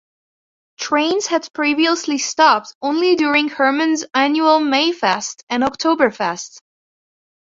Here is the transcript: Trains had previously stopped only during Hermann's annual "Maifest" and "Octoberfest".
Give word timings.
Trains 0.79 1.27
had 1.27 1.47
previously 1.53 2.17
stopped 2.17 2.73
only 2.81 3.15
during 3.15 3.49
Hermann's 3.49 4.03
annual 4.15 4.59
"Maifest" 4.59 5.43
and 5.47 5.61
"Octoberfest". 5.61 6.57